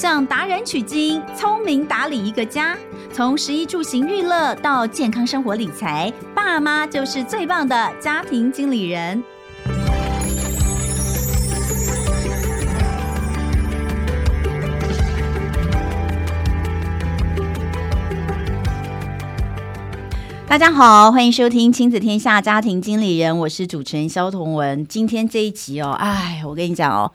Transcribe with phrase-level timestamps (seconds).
[0.00, 2.74] 向达人取经，聪明打理一个家。
[3.12, 9.22] 从食衣住行娱乐到健康生活理财，爸妈就是最棒的家庭经理人。
[20.48, 24.86] 大家好，欢迎收听《亲子天下家庭经理人》，我是主持人萧彤文。
[24.86, 27.12] 今天这一集哦，哎，我跟你讲哦，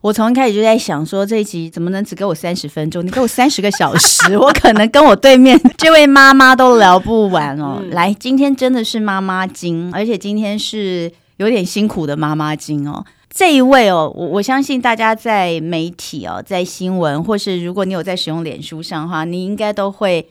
[0.00, 3.04] 我从一开始就在想说，这一集怎么能只给我三十分钟？
[3.04, 7.78] 你给我三十个小时， 我可能跟我对面这位妈妈都聊不完哦。
[7.80, 13.04] 嗯、来，今天真的是妈妈经，而且今天是有点辛苦的妈妈经哦。
[13.30, 20.28] 这一位哦，我我相信大家在媒体哦，在新闻，或是如果你有在使用脸书上的话，你应该都会。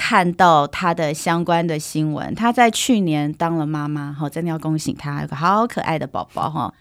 [0.00, 6.72] 看到他的相关的新闻，他在去年当了妈妈，哈，真的要恭喜他，有个好可爱的宝宝，哈。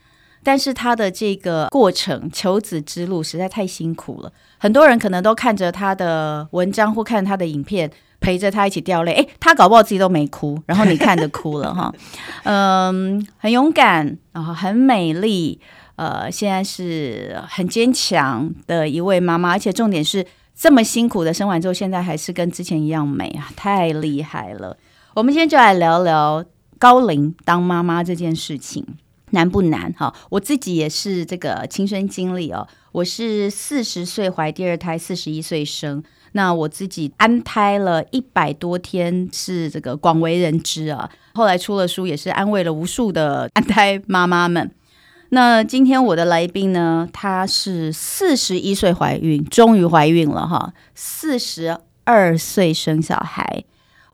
[0.48, 4.32] 但是他的这个过程，求子之路实在太辛苦了。
[4.58, 9.12] 很多人可能都看着他的文章或看他的影片，陪着他一起掉泪。
[9.12, 11.94] 诶，他搞不好自己都没哭，然后你看着哭了，哈。
[12.46, 15.60] 嗯，很勇敢，然后很美丽，
[15.98, 20.26] 呃，现在是很坚强的一位妈妈，而且重点是。
[20.60, 24.76] 这么辛苦的生完之后，现在还是跟之前一样美啊，太厉害了！
[25.14, 26.44] 我们今天就来聊聊
[26.80, 28.84] 高龄当妈妈这件事情
[29.32, 29.92] 难不难？
[29.94, 32.68] 哈，我自己也是这个亲身经历哦。
[32.92, 36.04] 我是四十岁怀第二胎，四十一岁生。
[36.34, 41.10] 那我自己安胎了一百多天，是这个广为人知啊。
[41.34, 44.72] 后来出了书，也是安慰了无数的安胎妈妈们。
[45.30, 53.66] 那今天我的来宾呢，她是四十一岁怀孕，终于怀孕了哈，四十二岁生小孩。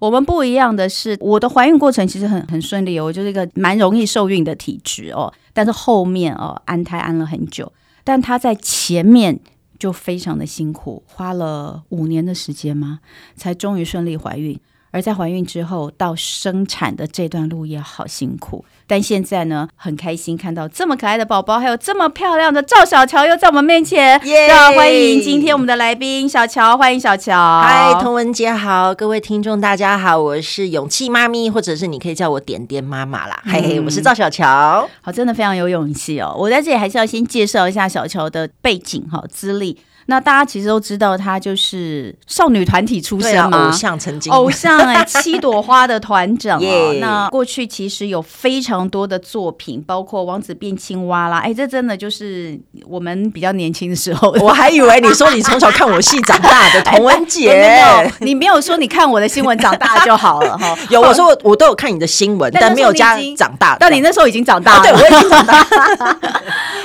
[0.03, 5.33] 我们不一样的是，我的怀孕过程其实很很顺利，我就是一个蛮容易受孕的体质哦。
[5.53, 7.71] 但是后面哦，安胎安了很久，
[8.03, 9.39] 但她在前面
[9.79, 12.99] 就非常的辛苦，花了五年的时间嘛，
[13.37, 14.59] 才终于顺利怀孕。
[14.93, 24.53] 而在怀孕之后到生产的这段路也好辛苦，但现在呢，很开心看到这么可爱的宝宝，还有这么漂亮的赵小乔又在我们面前，耶！
[24.75, 27.33] 欢迎今天我们的来宾小乔，欢迎小乔。
[27.33, 33.41] 嗨，童文姐好，各位听众大家好，我是勇气妈咪，或者是你可以叫我点点妈妈啦。
[33.45, 36.35] 嘿嘿，我是赵小乔，好，真的非常有勇气哦。
[36.37, 39.75] 我在这里还是要先介绍一下小乔的背景哈，资历。
[40.07, 46.63] 那大家其实都知道，她就是少女团体出身嘛，偶像曾经偶像哎、欸， 七朵花的团长哦。
[46.63, 46.99] yeah.
[46.99, 54.31] 那过去其实有非常多的作品，包括《王子变青蛙》啦，哎、欸，这真的就是我们比较年轻的时候。
[54.39, 60.77] 我还以为你说你从小看我戏长大的童文姐， 欸、没有，你没有说你看我的新闻长大就好了 哈。
[60.89, 63.77] 有，我说我我都有看你的新闻，但没有加长大。
[63.79, 65.67] 但你那时候已经长大了，啊、对，我已经长大。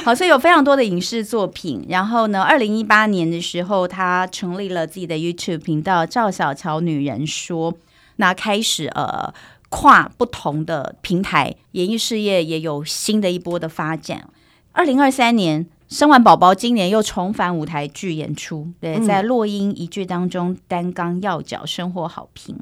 [0.04, 1.84] 好，所以有非常多的影视作品。
[1.88, 7.74] 然后呢，二零一八年的时候，他成立了自己的 YouTube 频道“赵小乔女人说”，
[8.16, 9.32] 那开始呃
[9.68, 14.28] 跨不同的平台，演艺事业也有新的一波的发展。
[14.72, 22.58] 二零二三年生完宝宝，今年又重返舞台剧演出，对，在《落英》一剧当中担纲要角，收获好评。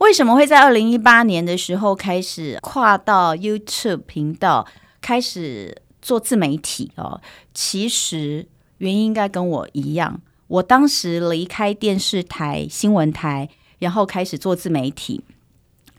[0.00, 4.66] 为什么会在二零一八年的时候开始跨到 YouTube 频道，
[5.00, 7.20] 开始做自媒体哦？
[7.52, 8.46] 其实。
[8.78, 15.22] 原因应该跟我一样，我当时离开电视台、新闻台，然后开始做自媒体，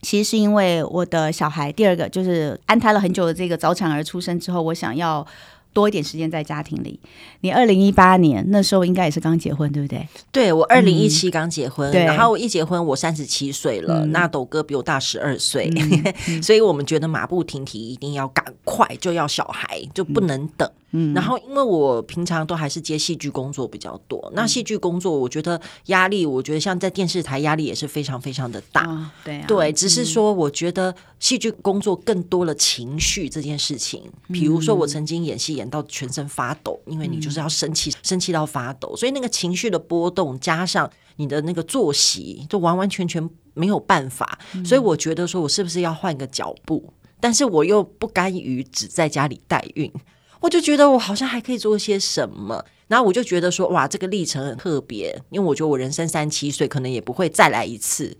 [0.01, 5.25] 其实是因为我的小孩，第二个就是安胎了很久的这个早产儿出生之后，我想要。
[5.73, 6.99] 多一点时间在家庭里。
[7.41, 10.07] 你二零一八年那时候应该也是刚结婚，对不对？
[10.31, 15.71] 对，我二零一七刚结婚，嗯，然后我一结婚我三十七岁了，嗯，那斗哥比我大十二岁，
[16.41, 20.69] 所以我们觉得马不停蹄，一定要赶快就要小孩，就不能等。
[20.91, 28.87] 嗯，然后因为我平常都还是接戏剧工作比较多，嗯，那戏剧工作我觉得压力，我觉得像在电视台压力也是非常非常的大。
[28.87, 34.01] 哦，对啊，对，只是说我觉得戏剧工作更多了情绪这件事情，
[34.33, 35.58] 比如说我曾经演戏。
[35.59, 44.39] 演到全身发抖，因为你就是要生气，生气到发抖，所以那个情绪的波动加上你的那个作息，就完完全全没有办法。
[44.65, 46.93] 所以我觉得说，我是不是要换个脚步？
[47.19, 49.91] 但是我又不甘于只在家里代孕，
[50.39, 52.63] 我就觉得我好像还可以做些什么。
[52.87, 58.17] 然后我就觉得说，哇，这个历程很特别，因为我觉得我人生三七岁可能也不会再来一次。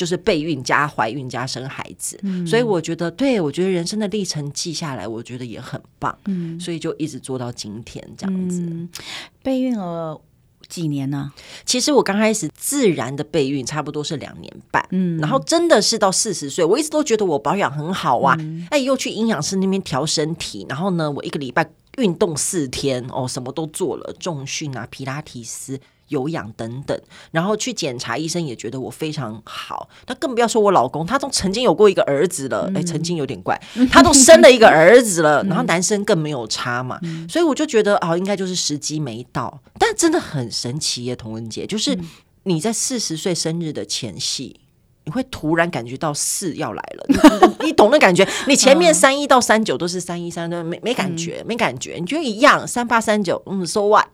[0.00, 8.62] 就是备孕加怀孕加生孩子，嗯，所以我觉得，对，我觉得人生的历程记下来，我觉得也很棒，嗯，所以就一直做到今天这样子。
[8.62, 8.88] 嗯，
[9.42, 10.18] 备孕了
[10.70, 11.30] 几年呢？
[11.66, 18.34] 其实我刚开始自然的备孕差不多是两年半，嗯，然后真的是到四十岁，我一直都觉得我保养很好啊，
[18.70, 25.78] 哎，嗯，又去营养师那边调身体，然后呢，我一个礼拜运动四天哦，什么都做了，重训啊、皮拉提斯。
[26.10, 29.88] 有氧等等，然后去检查，医生也觉得我非常好。
[30.08, 33.60] 那更不要说我老公，他都曾经有过一个儿子了，哎、嗯，曾经有点怪，
[33.90, 39.62] 他都生了一个 儿子了，然后男生更没有差嘛，嗯、所以我就觉得啊、哦，应该就是时机没到。
[39.78, 41.96] 但真的很神奇耶，童文姐，就是
[42.42, 44.58] 你在四十岁生日的前夕，
[45.04, 48.28] 你会突然感觉到四要来了，你，懂那感觉？
[48.48, 54.08] 你前面三一到三九都是三一三都没没感觉，没感觉，你觉得一样，三八三九，嗯，so what？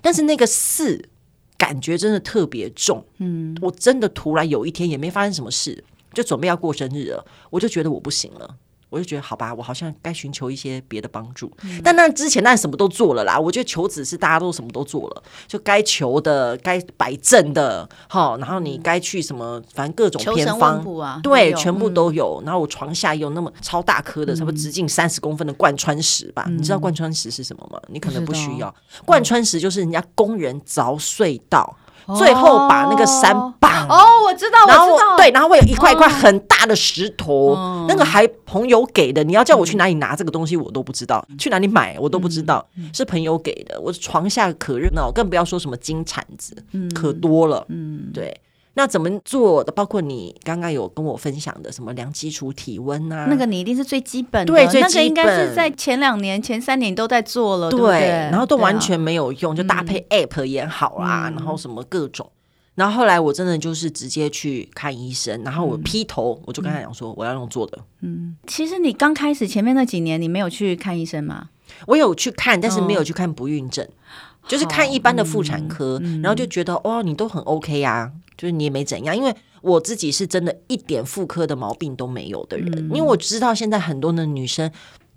[0.00, 1.10] 但是那个四。
[1.56, 8.56] 感觉真的特别重，嗯，我真的突然有一天也没发生什么事，就准备要过生日了，我就觉得我不行了。
[8.94, 11.50] 我就觉得好吧，我好像该寻求一些别的帮助。
[11.64, 13.36] 嗯、但那之前那什么都做了啦。
[13.36, 22.40] 我觉得求子是大家都什么都做了，就该求的、该摆正的，好，然后你该去什么，反正各种偏方，啊、对，全部都有。
[22.44, 26.44] 然后我床下有那么超大颗的，差不多直径三十公分的贯穿石吧？
[26.46, 27.80] 嗯、你知道贯穿石是什么吗？
[27.88, 28.72] 你可能不需要。
[29.04, 31.76] 贯穿石就是人家工人凿隧道。
[32.16, 39.22] 最后把那个山绑哦，我知道，然后我知道，对，然后会有一块一块很大的石头，哦、那个还朋友给的。
[39.24, 43.80] 你要叫我去哪里拿这个东西，我都不知道；嗯、去哪里买，我都不知道，嗯、是朋友给的。
[43.80, 47.64] 我床下可热闹，更不要说什么金铲子，嗯、可多了。
[47.68, 48.40] 嗯，对。
[48.76, 49.72] 那怎么做的？
[49.72, 53.26] 包括你刚刚有跟我分享的什么量基础体温啊？
[53.30, 54.92] 那个你一定是最基本的，对，最基本。
[54.92, 62.30] 那个应该是在前两年、前三年都在做了，对，对，对，然后都完全没有用，啊、就搭配 App 也好啦，嗯、然后什么各种。
[62.74, 67.78] 然后后来我真的就是直接去看医生，然后我劈头我就跟他讲说我要用做的。
[68.00, 71.50] 嗯，其实你刚开始前面那几年你没有去看医生吗？
[71.86, 78.12] 我有去看，但是没有去看不孕症，哦、就是看一般的妇产科，嗯、然后就觉得哦，你都很 OK 啊。
[78.36, 79.32] 就是你也没怎样，因为
[79.62, 84.68] 我自己是真的一点妇科的毛病都没有的人，嗯、因为我知道现在很多的女生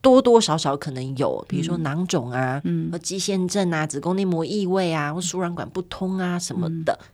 [0.01, 6.93] 多多少少可能有，比如说囊肿啊，嗯，和肌腺症啊，子宫内膜异位啊，或输卵管不通啊什么的。
[7.01, 7.05] 嗯、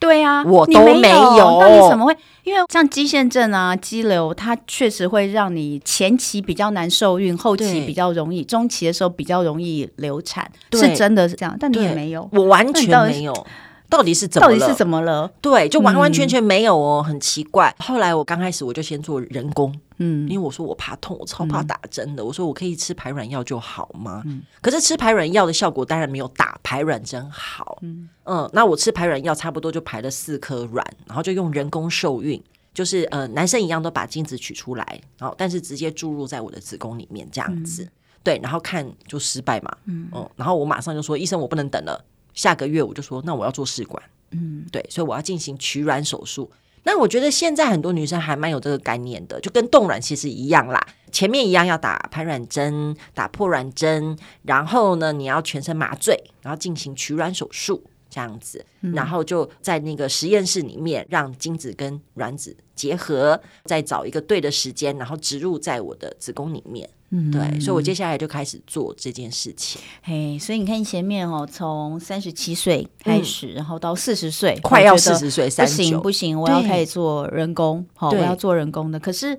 [0.00, 1.58] 对啊，我都没有。
[1.60, 2.16] 那你怎么会？
[2.44, 11.54] 因为像肌腺症啊、肌瘤，它确实会让你前期比较难受孕，后期比较容易，中期的时候比较容易流产，是真的是这样。
[11.60, 13.46] 但你也没有，我完全没有。
[13.88, 14.58] 到底是怎么了？
[14.58, 15.30] 到底是怎么了？
[15.40, 17.74] 对，就完完全全没有哦，嗯、很奇怪。
[17.78, 22.22] 后来我刚开始我就先做人工，嗯，因为我说我怕痛，我超怕打针的。
[22.22, 24.22] 嗯、我说我可以吃排卵药就好吗？
[24.26, 27.78] 嗯、可是吃排卵药的效果当然没有打排卵针好。
[27.82, 32.42] 嗯嗯，那我吃排卵药差不多就排了四颗卵，然后就用人工受孕，
[32.74, 37.84] 就是呃男生一样都把精子取出来，然后但是直接注入在我的子宫里面这样子。
[37.84, 37.90] 嗯、
[38.22, 39.74] 对，然后看就失败嘛。
[39.86, 42.04] 嗯嗯，然后我马上就说医生，我不能等了。
[42.38, 44.00] 下个月我就说，那我要做试管，
[44.30, 46.48] 嗯，对，所以我要进行取卵手术。
[46.84, 50.80] 那我觉得现在很多女生还蛮有这个概念的，就跟冻卵其实一样啦，
[51.10, 58.64] 前面一样要打排卵针、打破卵针，然后呢，你要全身麻醉，然后进行取卵手术这样子，
[58.94, 66.88] 然后就在那个实验室里面让精子跟卵子结合，再找一个对的时间，然后植入在我的子宫里面。
[67.10, 69.80] 嗯，对，所以我接下来就开始做这件事情。
[70.02, 79.00] 嘿，所以你看前面哦，从三十七岁开始，嗯、然后到四十岁，快要四十岁，三十九，不行不行，我要开始做人工，好、哦，我要做人工的。
[79.00, 79.38] 可是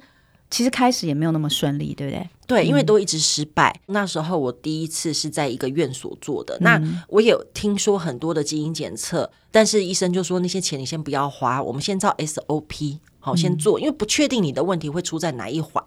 [0.50, 2.30] 其实开始也没有那么顺利，对不对？
[2.48, 3.72] 对，因为都一直失败。
[3.86, 15.84] 嗯、那时候我第一次是在一个院所做的，嗯、那我也有听说很多的基因检测，但是医生就说那些钱你先不要花，我们先照 SOP，好，先做，嗯、因为不确定你的问题会出在哪一环。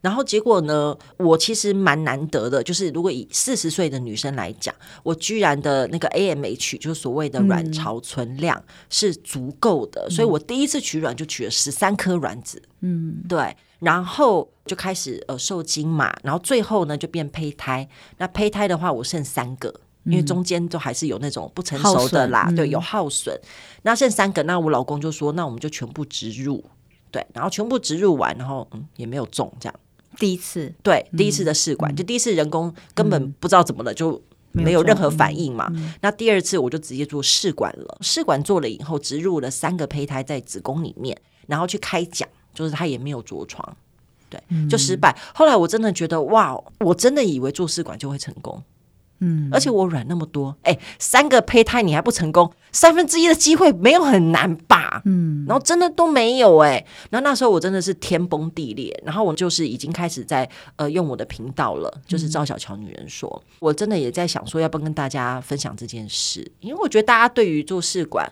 [0.00, 0.96] 然后结果呢？
[1.16, 17.88] 我其实蛮难得的，就是如果以四十岁的女生来讲，我居然的那个 AMH 就是所谓的卵巢存量是足够的，嗯、所以我第一次取卵就取了十三颗卵子，嗯，对，然后就开始呃受精嘛，然后最后呢就变胚胎。
[18.18, 19.74] 那胚胎的话，我剩三个，
[20.04, 23.36] 因为中间都还是有那种不成熟的啦，嗯、对，有耗损。
[23.82, 26.64] 那剩三个，那我老公就说，那我们就全部植入，
[27.10, 29.74] 对，然后全部植入完，然后嗯也没有中这样。
[30.18, 34.22] 第一次，对，第一次的试管，嗯、就第一次人工根本不知道怎么了，嗯、就
[34.52, 35.70] 没有任何反应嘛。
[35.74, 43.76] 嗯、那第二次我就直接做试管了，试管做了以后，植入了三个胚胎在子宫里面，然后去开奖，就是他也没有着床，
[44.28, 45.12] 对，就失败。
[45.12, 48.62] 嗯、后来我真的觉得，哇，我真的以为做试管就会成功。
[49.20, 55.02] 嗯，而且我软那么多，哎、欸，三个胚胎你还不成功，三分之一的机会没有很难吧？
[55.04, 68.30] 嗯，然后真的都没有哎、欸，然后那时候我真的是天崩地裂，然后我就是已经开始在呃用我的频道了，就是赵小乔女人说，嗯、我真的也在想说要不要跟大家分享这件事，因为我觉得大家对于做试管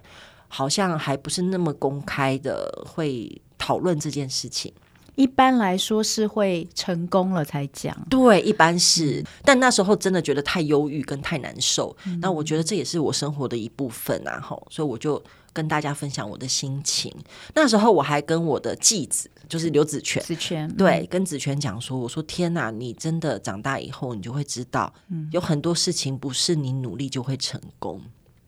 [0.48, 4.72] 好像还不是那么公开的会讨论这件事情。
[5.16, 7.96] 一般来说是会成功了才讲。
[8.08, 11.94] 对，一般是，但那时候真的觉得太忧郁跟太难受。
[12.20, 17.12] 那、嗯、我觉得这也是我生活的一部分啊，吼，所以我就跟大家分享我的心情。
[17.54, 24.92] 那时候我还跟我的继子，就是刘子权，子权对，跟子权讲说，我说天哪，你真的长大以后，你就会知道，
[25.32, 28.00] 有很多事情不是你努力就会成功。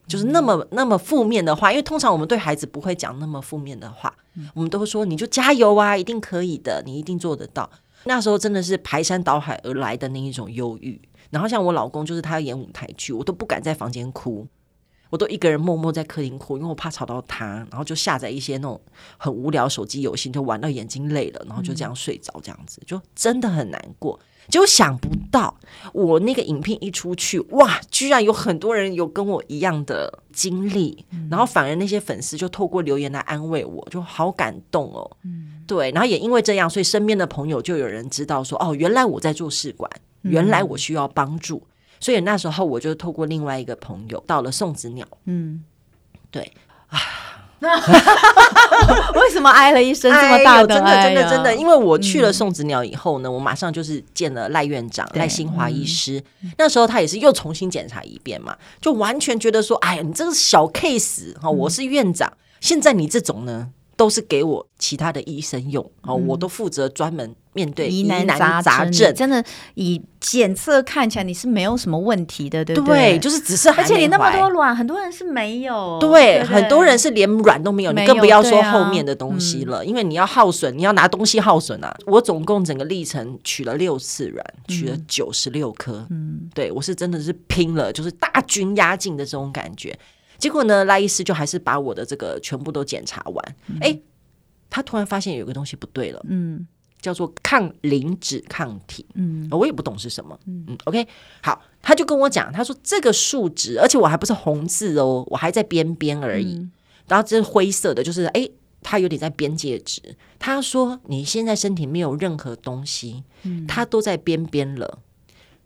[0.08, 4.12] 就是那么那么负面的话，因为通常我们对孩子不会讲那么负面的话，
[4.54, 7.68] 我们都会说你就加油啊，一定可以的，你一定做得到。
[8.04, 11.00] 那时候真的是排山倒海而来的那一种忧郁。
[11.30, 14.46] 然后像我老公，就是他要演舞台剧，我都不敢在房间哭，
[15.10, 17.66] 我都一个人默默在客厅哭，因为我怕吵到他。
[17.70, 18.80] 然后就下载一些那种
[19.18, 24.18] 很无聊手机游戏，就玩到眼睛累了，然后就这样睡着，这样子就真的很难过。
[24.48, 25.54] 就想不到，
[25.92, 35.10] 我那个影片一出去，哇，居然有很多人有跟我一样的经历，嗯、然后反而那些粉丝就透过留言来安慰我，就好感动哦。
[35.24, 39.90] 嗯、对，然后也因为这样，所以身边的朋友就有人知道说，哦，原来我在做试管，
[40.22, 45.06] 原来我需要帮助，嗯、所以那时候我就透过另外一个朋友到了送子鸟。
[45.26, 45.62] 嗯，
[46.30, 46.67] 对啊。
[49.14, 50.74] 为什么哀了一声这么大的？
[50.74, 56.22] 真的，真的，真的，因为我去了送子鸟以后呢，我马上就是见了赖院长赖新华医师。
[56.56, 67.34] 那时候他也是又重新检查一遍嘛，就完全觉得说，哎呀，你这个小 case 哈，我是院长，现在你这种呢，都是给我其他的医生用哦，我都负责专门。
[67.54, 68.24] 面对疑难
[68.62, 69.42] 杂症，真的
[69.74, 73.14] 以检测看起来你是没有什么问题的，对不对？
[73.14, 81.92] 对，就是只是，而且你那么多卵，很多人是没有，对，对对很多人是连卵都没有，没有，你更不要说后面的东西了，因为你要耗损，你要拿东西耗损啊。
[82.06, 89.98] 我总共整个历程取了六次卵，取了九十六颗，嗯，对我是真的是拼了，就是大军压境的这种感觉。
[90.38, 94.02] 结果呢，赖医师就还是把我的这个全部都检查完，哎、嗯，
[94.70, 96.66] 他突然发现有个东西不对了，嗯。
[97.00, 100.64] 叫做抗磷脂抗体，嗯，我也不懂是什么，嗯。
[100.66, 101.06] 嗯，OK，
[101.40, 106.72] 好，他就跟我讲，他说这个数值，而且我还不是红字哦，我还在边边而已，嗯、
[107.06, 108.48] 然后这是灰色的，就是哎，
[108.82, 110.02] 他有点在边界值。
[110.40, 114.98] 他说你现在身体没有任何东西，嗯，他都在边边了。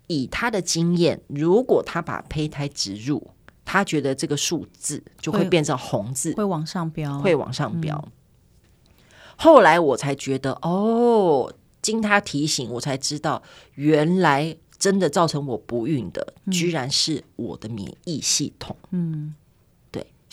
[0.08, 3.30] 以他的经验，如果他把胚胎植入，
[3.72, 7.96] 他觉得这个数字就会变成红字，会往上飙，会往上飙。
[8.06, 8.12] 嗯
[9.36, 13.42] 后来我才觉得，哦，经他提醒，我才知道，
[13.74, 18.76] 原来真的造成我不孕的，居然是我的免疫系统。
[18.90, 19.41] 嗯，对，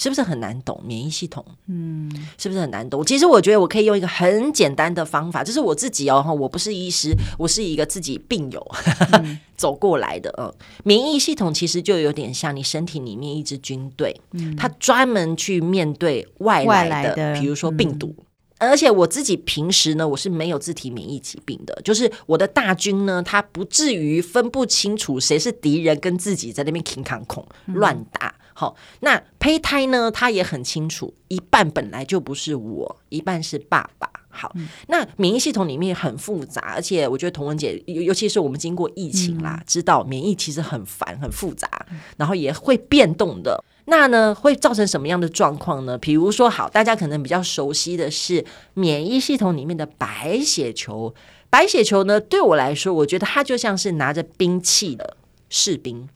[0.02, 0.82] 是不是很难懂？
[0.86, 3.06] 免疫系统，嗯，是不是很难懂？
[3.06, 8.66] 其实我觉得我可以用一个很简单的方法，就是我自己哦，我不是医师，我是一个自己病友、
[9.12, 10.34] 嗯、 走过来的。
[10.38, 10.50] 嗯，
[10.86, 18.16] 免疫系统其实就有点像你身体里面一支军队，嗯，它专门去面对外来的，来的比如说病毒。
[18.18, 18.24] 嗯
[18.62, 28.36] 而且我自己平时呢，我是没有自体免疫疾病的，就是我的大军呢，他不至于分不清楚谁是敌人，跟自己在那边挺抗恐乱打。
[28.60, 34.10] 好，那胚胎呢，他也很清楚，一半本来就不是我，一半是爸爸。
[34.28, 34.54] 好，
[34.90, 41.70] 那免疫系统里面很复杂，而且我觉得童文姐，尤尤其是我们经过疫情啦，知道免疫其实很烦、很复杂，
[42.18, 43.64] 然后也会变动的。
[43.86, 45.98] 那呢，会造成什么样的状况呢？
[45.98, 51.16] 比如说，好，大家可能比较熟悉的是免疫系统里面的白血球。
[51.50, 55.16] 白血球呢，对我来说，我觉得它就像是拿着兵器的
[55.50, 56.10] 士兵，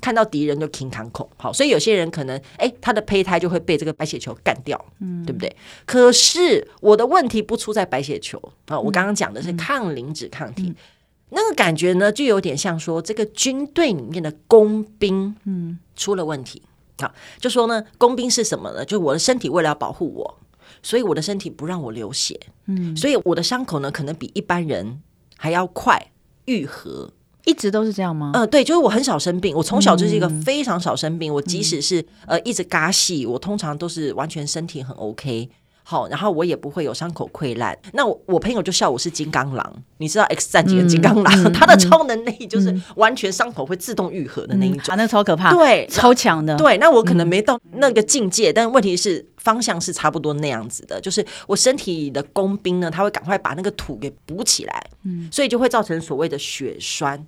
[0.00, 1.28] 看到敌人就挺抗恐。
[1.36, 5.54] 好，所以有些人可能，哎，他的胚胎就会被这个白血球干掉，嗯，对不对？
[5.84, 10.74] 可是我的问题不出在白血球啊，我刚刚讲的是抗磷脂抗体，
[11.30, 16.62] 那个感觉呢，就有点像说这个军队里面的工兵，嗯，出了问题。
[16.98, 18.84] 好，就说呢，工兵是什么呢？
[18.84, 20.38] 就是我的身体为了要保护我，
[20.82, 25.02] 所以我的身体不让我流血，嗯，所以我的伤口呢，可能比一般人
[25.36, 26.10] 还要快
[26.46, 27.12] 愈合。
[27.46, 28.32] 一直都是这样吗？
[28.34, 31.32] 呃，对，就是我很少生病，我从小就是一个非常少生病。
[31.32, 35.48] 嗯、我即使是呃一直嘎戏，我通常都是完全身体很 OK。
[35.88, 37.78] 好，然后我也不会有伤口溃烂。
[37.92, 46.56] 那我我朋友就笑我是金刚狼，你知道 X 战警的金刚狼，嗯嗯、 他的超能力就是完全伤口会自动愈合的那一种，嗯、啊，那超可怕，对，超强的。
[46.56, 57.24] 对，那我可能没到那个境界，嗯、但问题是方向是差不多那样子的，就是我身体的工兵呢，他会赶快把那个土给补起来，嗯，所以就会造成所谓的血栓，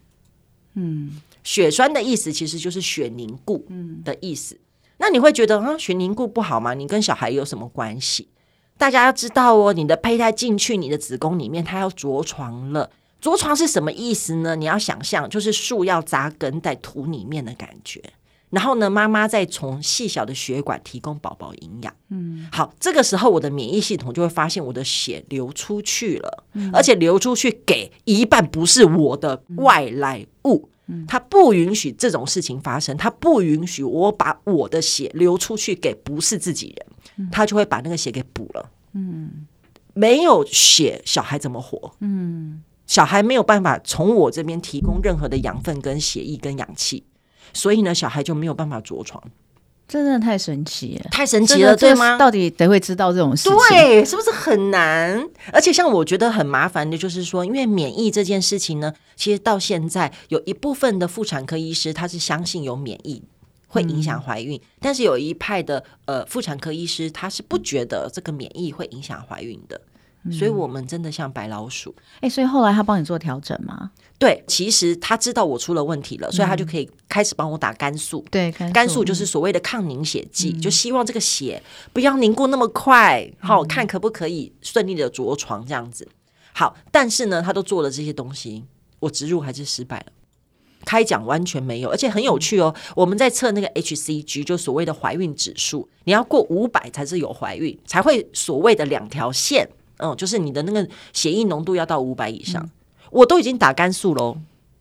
[0.75, 4.59] 嗯，血栓的意思其实就是血凝固，嗯的意思。
[4.99, 6.75] 那你会觉得啊，血凝固不好吗？
[6.75, 8.29] 你跟小孩有什么关系？
[8.77, 12.91] 大家要知道哦，你的胚胎进去你的子宫里面，它要着床了。
[13.21, 14.55] 着床是什么意思呢？
[14.55, 18.01] 你要想象，就是树要扎根在土里面的感觉。
[18.51, 21.95] 然后呢，妈妈再从细小的血管提供宝宝营养。
[22.09, 38.71] 嗯，好，这个时候我的免疫系统就会发现我的血流出去了，嗯、而且流出去给一半不是我的外来物，嗯、它不允许这种事情发生，它不允许我把我的血流出去给不是自己人，它就会把那个血给补了。
[38.95, 39.47] 嗯，
[39.93, 41.93] 没有血，小孩怎么活？
[42.01, 47.05] 嗯，小孩没有办法从我这边提供任何的养分、跟血液、跟氧气。
[47.53, 49.23] 所以呢，小孩就没有办法着床，
[49.87, 52.17] 真的太神奇了，太神奇了，对吗？
[52.19, 53.59] 到底谁会知道这种事情？
[53.71, 55.23] 对，是不是很难？
[55.53, 63.23] 而且像我觉得很麻烦的，就是说，因为免疫这件事情呢，其实到现在有一部分的妇产科医师他是相信有免疫
[63.67, 69.81] 会影响怀孕，嗯、但是有一派的呃妇产科医师他是不觉得这个免疫会影响怀孕的。
[70.33, 71.95] 所以我们真的像白老鼠。
[72.21, 73.93] 哎、所以后来他帮你做调整吗？
[74.19, 78.25] 对，其实他知道我出了问题了，所以他就可以开始帮我打肝素。
[78.31, 83.31] 对，肝素就是所谓的抗凝血剂，嗯、就希望这个血不要凝固那么快。
[83.39, 86.09] 好、嗯、看可不可以顺利的着床这样子？
[86.53, 88.65] 好，但是呢，他都做了这些东西，
[88.99, 90.07] 我植入还是失败了。
[90.85, 92.75] 开奖完全没有，而且很有趣哦。
[92.97, 99.69] 我们在测那个 HCG，就所谓的怀孕指数，你要过五百才是有怀孕，才会所谓的两条线。
[99.99, 102.71] 嗯，就是你的那个血液浓度要到五百以上，嗯、
[103.11, 104.39] 我都已经打肝素喽。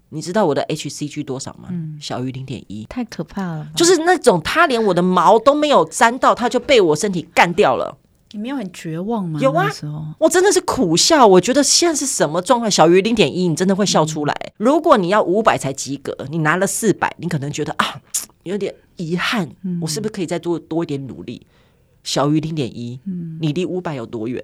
[0.09, 1.67] 你知道我的 HCG 多少吗？
[1.69, 3.67] 嗯，小于零点一，太可怕了。
[3.75, 7.97] 就是那种他连我的毛都没有沾到，他就被我身体干掉了。
[8.31, 9.39] 你没有很绝望吗？
[9.41, 9.69] 有啊，
[10.19, 11.27] 我真的是苦笑。
[11.27, 12.69] 我觉得现在是什么状况？
[12.71, 14.33] 小于零点一，你真的会笑出来。
[14.33, 18.01] 嗯、如果你要五百才及格，你拿了四百，你可能觉得啊，
[18.43, 19.49] 有点遗憾。
[19.63, 21.45] 嗯、我是不是可以再多多一点努力？
[22.03, 22.99] 小于零点一，
[23.41, 24.41] 你离五百有多远？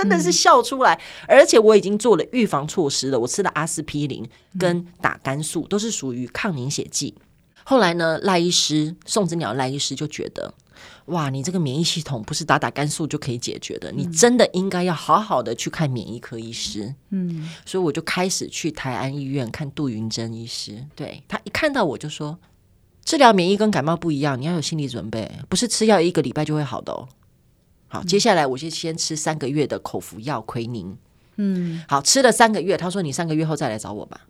[0.00, 0.94] 真的是笑出来，
[1.28, 3.20] 嗯、而且我已经做了预防措施了。
[3.20, 4.26] 我吃了阿司匹林
[4.58, 7.14] 跟打肝素，都是属于抗凝血剂。
[7.64, 10.52] 后来呢，赖医师宋子鸟赖医师就觉得，
[11.06, 16.94] 哇，你这个免疫系统不是打打肝素就可以解决的，你真的应该要好好的去看免疫科医师。
[17.10, 20.84] 嗯，所以我就开始去台安医院看杜云珍医师。
[20.96, 22.38] 对，他一看到我就说，
[23.04, 27.06] 治疗免疫跟感冒不一样，你要有心理准备，不是吃药一个礼拜就会好的哦。
[27.92, 30.96] 好，接下来我就先吃三个月的口服药奎宁。
[31.36, 34.20] 嗯，好，吃了三个月，他说你三个月后再来找我吧。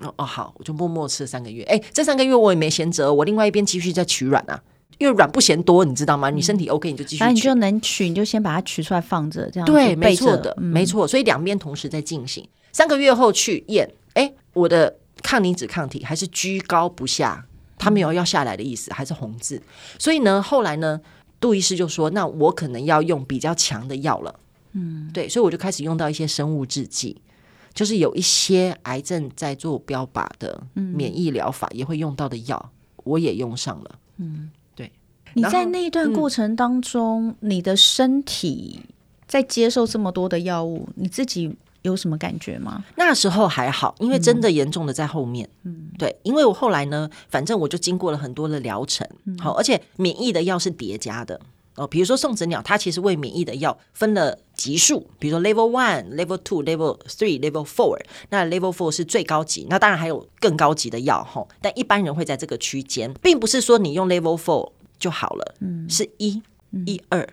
[0.00, 1.62] 哦哦，好，我就默默吃了三个月。
[1.64, 4.58] 哎，这三个月我也没闲着，我另外一边继续在取卵啊，
[4.98, 6.30] 因为卵不嫌多，你知道吗？
[6.30, 11.06] 你身体 OK 你就继续取，反正你就能取，你就先把它取出来放着，这样对，没错的，嗯、没错。
[11.06, 12.48] 所以两边同时在进行。
[12.72, 17.44] 三个月后去验，哎，我的抗凝脂抗体还是居高不下，
[17.76, 19.60] 它没有要下来的意思，还是红字。
[19.98, 21.00] 所以呢，后来呢？
[21.44, 24.34] 杜医师就说：“那我可能要用比较强的药了。”
[24.72, 27.20] 嗯，对，所以我就开始用到一些生物制剂，
[27.74, 32.70] 就是有一些癌症在做标靶的免疫疗法也会用到的药，
[33.04, 33.98] 我也用上了。
[34.16, 34.90] 嗯，对。
[35.34, 38.80] 你在那一段过程当中，嗯、你的身体
[39.28, 41.54] 在接受这么多的药物，你自己。
[41.84, 42.82] 有什么感觉吗？
[42.96, 45.48] 那时候还好，因为真的严重的在后面。
[45.64, 49.06] 嗯，对，因为我后来呢，反正我就经过了很多的疗程，
[49.38, 51.38] 好、嗯，而且免疫的药是叠加的
[51.74, 51.86] 哦。
[51.86, 57.98] 比如说送子鸟，它其实为免疫的药分了级数，比如说 level one、level two、level three、level four。
[58.30, 66.42] 那 level four 是最高级，那当然还有更高级的药哈，但一般人会在这个区间，并不是说你用 level four 就好了，嗯，是一、
[66.86, 67.28] 一二。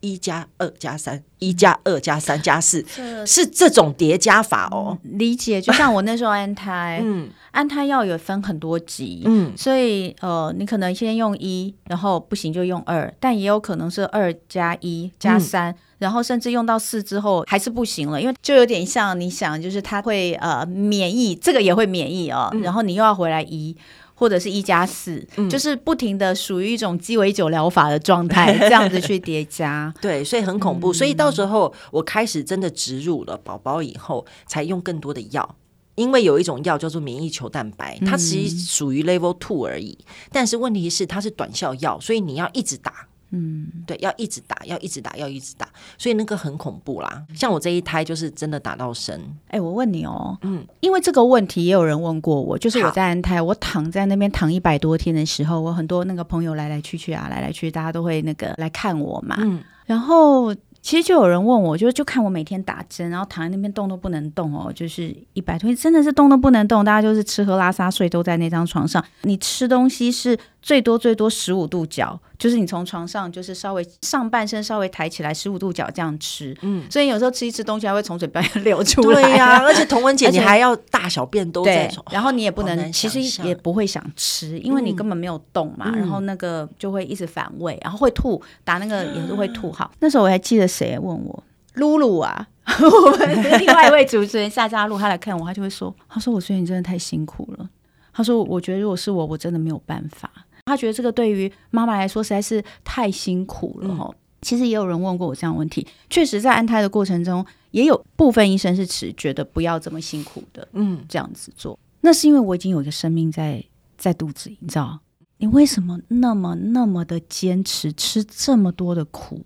[0.00, 2.84] 一加二加三，一加二加三加四，
[3.26, 4.98] 是这种叠加法哦。
[5.02, 23.76] 理解，就像我那时候安胎， 嗯，安胎药有分很多级，嗯，所以呃，你可能先用一，然后不行就用二，但也有可能是二加一加三，然后甚至用到四之后还是不行了，因为就有点像你想，就是它会呃免疫，这个也会免疫哦，然后你又要回来一。
[24.20, 30.92] 或者是一加四，就是不停的属于一种鸡尾酒疗法的状态，这样子去叠加， 对，所以很恐怖。
[30.92, 35.56] 嗯、所以到时候我开始真的植入了宝宝以后，才用更多的药，
[35.94, 39.96] 因为有一种药叫做免疫球蛋白，它其实属于 level two 而已，
[40.30, 43.08] 但是问题是它是短效药，所以你要一直打。
[43.30, 47.22] 嗯，对，要一直打，要一直打，要一直打，所以那个很恐怖啦。
[47.32, 49.16] 像我这一胎就是真的打到生。
[49.46, 59.36] 哎、欸，我问你哦，嗯，因为这个问题也有人问过我，就是我在安胎，我躺在那边躺一百多天的时候，我很多那个朋友来来去去啊，来来去去，大家都会那个来看我嘛。
[59.38, 79.22] 嗯，然后其实就有人问我，就就看我每天打针，然后躺在那边动都不能动哦，就是一百多天真的是动都不能动，大家就是吃喝拉撒睡都在那张床上，你吃东西是最多最多十五度角，就是你从床上就是稍微上半身稍微抬起来十五度角这样吃，嗯，所以有时候吃一吃东西还会从嘴巴流出来。
[79.22, 89.72] 对呀、啊， 而且童文姐你还要大小便都在床，然后你也不能，其实也不会想吃，因为你根本没有动嘛，嗯、然后那个就会一直反胃，然后会吐，打那个也是会吐。
[89.72, 91.42] 好，那时候我还记得谁问我，
[91.74, 97.68] 露露啊， 我们另外一位主持人夏佳露，他来看我，他就会说，他说我觉得你真的太辛苦了，
[98.12, 100.30] 他说我觉得如果是我，我真的没有办法。
[100.70, 104.06] 他觉得这个对于妈妈来说实在是太辛苦了哈。
[104.08, 111.78] 嗯、其实也有人问过我这样的问题，确实在安胎的过程中，也有部分医生是持觉得不要这么辛苦的，嗯，这样子做。
[112.00, 113.62] 那是因为我已经有一个生命在
[113.98, 114.98] 在肚子里，你知道？
[115.38, 119.42] 你为什么那么那么的坚持吃这么多的苦？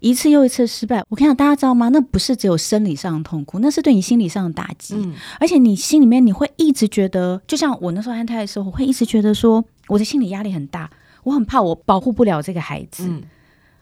[0.00, 1.88] 一次又一次失败，我跟你讲，大家知道吗？
[1.88, 4.94] 那不是只有生理上的痛苦，那是对你心理上的打击。
[4.96, 10.90] 嗯、而且你心里面你会一直觉得，就像我那时候安胎的时候，我会一直觉得说，我的心理压力很大，
[11.22, 13.06] 我很怕我保护不了这个孩子。
[13.06, 13.22] 嗯、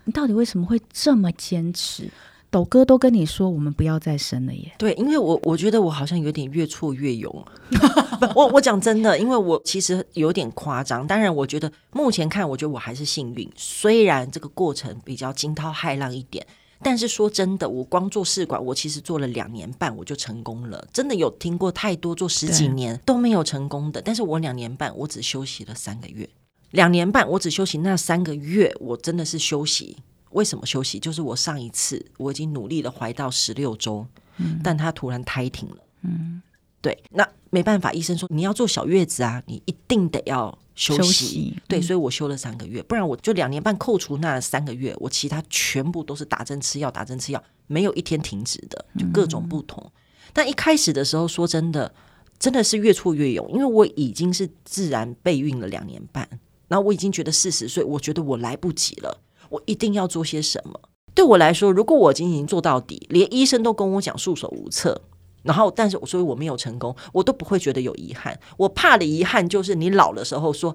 [0.04, 2.10] 你到底为什么会这么坚持？
[2.50, 4.70] 斗哥都跟你说，我们不要再生了耶。
[4.76, 7.44] 对，因为我我觉得我好像有点越挫越勇。
[8.36, 11.06] 我我讲真的，因为我其实有点夸张。
[11.06, 13.50] 当然，我觉得目前看，我觉得我还是幸运。
[13.56, 16.46] 虽然这个过程比较惊涛骇浪一点，
[16.82, 20.86] 但是说真的，我光做试管，我其实做了两年半，我就成功了。
[20.92, 26.28] 真的有听过太多做十几年都没有成功的，但是我两年半，我只休息了三个月。
[26.70, 29.96] 两年半，我只休息那三个月，我真的是休息。
[30.30, 30.98] 为什么休息？
[30.98, 34.06] 就是我上一次我已经努力的怀到十六周，
[34.38, 35.76] 嗯、但他突然胎停了。
[36.02, 36.40] 嗯，
[36.82, 41.02] 对，那没办法，医生说你要坐小月子啊，你一定得要休息。
[41.02, 49.80] 休息对，嗯、所以我休了三个月，不然我就两年半扣除那三个月，我其他全部都是打针吃药，打针吃药，没有一天停止的，就各种不同。
[49.86, 49.92] 嗯、
[50.32, 51.94] 但一开始的时候，说真的，
[52.38, 56.28] 真的是越挫越勇，因为我已经是自然备孕了两年半，
[56.66, 59.20] 然后我已经觉得四十岁，我觉得我来不及了。
[59.50, 60.80] 我一定要做些什么？
[61.14, 65.02] 对我来说，如果我已经做到底，连医生都跟我讲束手无策，
[65.42, 68.38] 然后但是所以我没有成功，我都不会觉得有遗憾。
[68.57, 70.74] 我怕的遗憾就是你老的时候说：“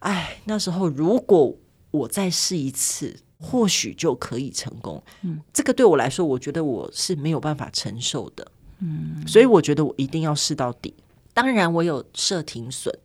[0.00, 1.54] 哎，那时候如果
[1.90, 8.50] 我再试一次，或许就可以成功。”嗯，这个对我来说，我觉得我是没有办法承受的。
[8.80, 10.94] 嗯，所以我觉得我一定要试到底。
[11.34, 12.96] 当然，我有设停损。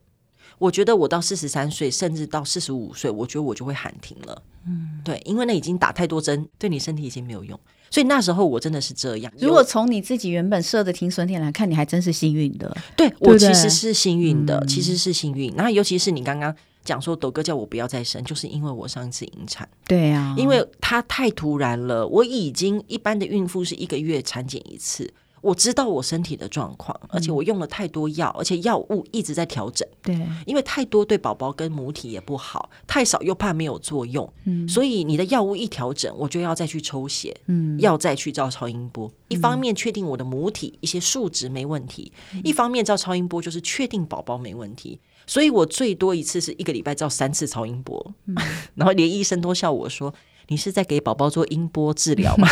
[0.60, 4.42] 我觉得我到四十三岁，甚至到四十五岁，我觉得我就会喊停了。
[4.66, 7.60] 嗯，对，因为那已经打太多针，对你身体已经没有用。
[7.93, 9.32] 所以那时候我真的是这样。
[9.38, 12.75] 如果从你自己原本设的停损点来看，你还真是幸运的。
[12.97, 15.53] 对，我其实是幸运的，其实是幸运。
[15.56, 16.51] 然后尤其是你刚刚
[16.84, 19.69] 讲说，斗哥叫我不要再生，就是因为我上一次引产。
[19.88, 22.08] 对啊，因为它太突然了。
[22.08, 25.13] 我已经一般的孕妇是一个月产检一次。
[25.43, 29.86] 我知道我身体的状况，而且我用了太多药，而且药物一直在调整。
[30.01, 34.32] 对，因为太多对宝宝跟母体也不好，太少又怕没有作用。
[34.45, 39.12] 嗯，所以你的药物一调整，我就要再去抽血，嗯，要再去照超音波。
[39.27, 44.99] 一方面确定我的母体一些数值没问题，一方面照超音波就是确定宝宝没问题。
[45.27, 48.13] 所以我最多一次是一个礼拜照三次超音波，
[48.75, 50.13] 然后连医生都笑我说。
[50.47, 52.47] 你是在给宝宝做音波治疗吗？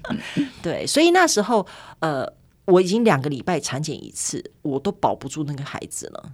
[0.62, 1.66] 对，所以那时候，
[2.00, 2.26] 呃，
[2.64, 6.32] 我已经两个礼拜产检一次，我都保不住那个孩子了，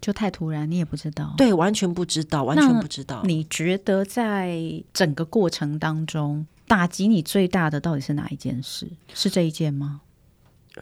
[0.00, 3.22] 就太突然，你也不知道，对，完全不知道，完全不知道。
[3.24, 8.88] 你觉得在整个过程当中，打击你最大的到底是哪一件事？
[9.14, 10.02] 是这一件吗？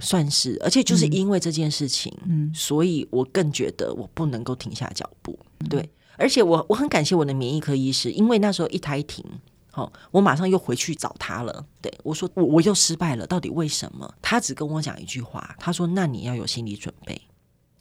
[0.01, 5.39] 算是，而且就是因为这件事情，嗯，所以我更觉得我不能够停下脚步，
[5.71, 5.89] 对。
[6.17, 9.25] 嗯而且我我很感谢我的免疫科医师，因为那时候一胎停，
[9.73, 11.67] 好，我马上又回去找他了。
[11.83, 14.09] 对，我说我我又失败了，到底为什么？
[14.23, 17.21] 他只跟我讲一句话，他说：“那你要有心理准备，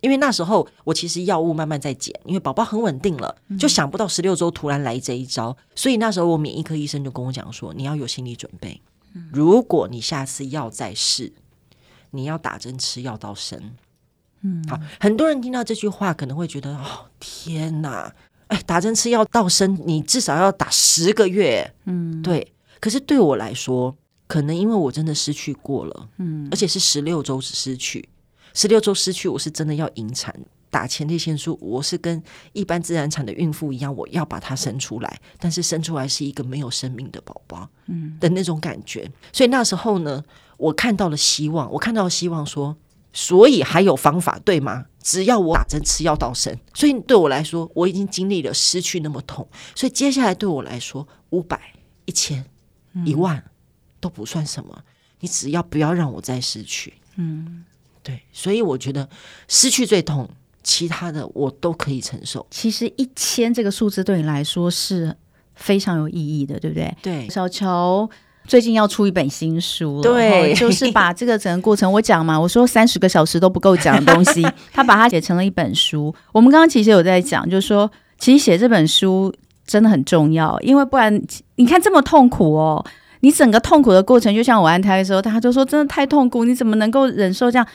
[0.02, 8.82] 因为那时候我其实药物慢慢在减，因为宝宝很稳定了，就想不到十六周突然来这一招，所以那时候我免疫科医生就跟我讲说，你要有心理准备，
[9.32, 11.32] 如果你下次要再试，
[12.10, 13.74] 你要打针吃药到生。”
[14.44, 18.14] 嗯，好，很多人听到这句话可能会觉得，哦，天哪，
[18.48, 22.54] 哎，打针吃药到生，你至少要打十个月，嗯，对。
[22.82, 23.96] 可是对我来说，
[24.28, 28.10] 可能因为我真的失去过了，嗯，而且是十六周失去，
[28.54, 30.38] 十六周失去，我是真的要引产，
[30.70, 39.10] 打前列腺素，我是跟一般自然产的孕妇一样，我要把它生出来，但是生出来是一个没有生命的宝宝，嗯的那种感觉。
[39.32, 40.22] 所以那时候呢，
[40.58, 42.76] 我看到了希望，我看到了希望说。
[43.14, 44.86] 所以还有方法，对吗？
[45.02, 46.58] 只要我打针吃药到生。
[46.74, 51.74] 所以对我来说，我已经经历了失去那么痛，所以接下来对我来说，五百、
[52.06, 52.44] 一千、
[53.06, 53.44] 一万
[54.00, 54.84] 都不算什么。
[55.20, 57.64] 你只要不要让我再失去，嗯，
[58.02, 58.22] 对。
[58.34, 59.08] 所以我觉得
[59.48, 60.30] 失去最痛，
[60.64, 62.46] 其他的我都可以承受。
[62.50, 65.16] 其实一千这个数字对你来说是
[65.56, 66.98] 非常有意义的，对不对？
[67.02, 68.10] 对，小乔
[68.48, 76.14] 最近要出一本新书了，对，就是把这个整个过程我讲嘛，我说三十个小时都不够讲的东西， 他把它写成了一本书。
[76.32, 79.34] 我们刚刚其实有在讲，就是说，其实写这本书
[79.66, 81.22] 真的很重要，因为不然
[81.56, 82.86] 你看这么痛苦哦，
[83.22, 87.68] 你整个痛苦的过程，就像我安胎的时候，他就说真的太痛苦，你怎么能够忍受这样？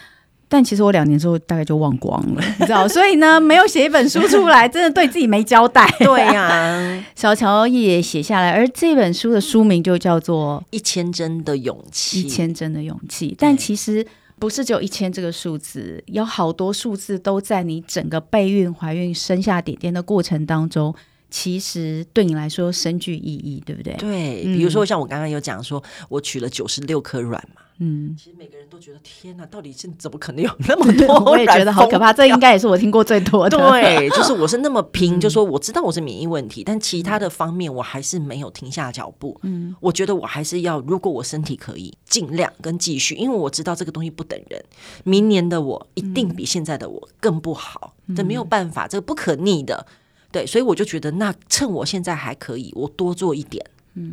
[0.49, 5.87] 但其实我两年之后大概就忘光了， 你知道，所以呢，没有写一本书出来，真的对自己没交代。
[6.01, 12.23] 对呀、啊， 小乔也写下来，而这本书的书名就叫做《一千针的勇气》。
[12.25, 14.07] 一千针的勇气，但其实
[14.39, 20.95] 不是只有一千这个数字，有好多数字都在你整个备孕、怀孕、生下点点的过程当中，
[21.29, 23.93] 其实对你来说深具意义，对不对？
[23.95, 27.61] 对，比如说像我刚刚有讲说，我取了九十六颗卵嘛。
[27.81, 31.19] 嗯，其实每个人都觉得天哪，到底是怎么可能有那么多？
[31.31, 33.57] 我也觉得好可怕，这应该也是我听过最多的。
[33.57, 39.39] 对，就是我是那么 拼，嗯、就说我知道我是免疫问题，但其他的方面我还是没有停下脚步。
[39.43, 44.63] 嗯，我觉得我还是要，如果我身体可以，尽量跟继续，因为我知道这个东西不等人。
[45.05, 49.87] 明年的我一定比现在的我更不好，嗯、这没有办法，这个不可逆的。
[50.31, 53.65] 对，所以我就觉得，那趁我现在还可以，我多做一点。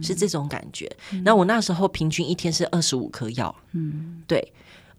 [0.01, 0.89] 是这种感觉。
[1.23, 4.53] 那、嗯、我那时候平均一天是二十五颗药，嗯，对，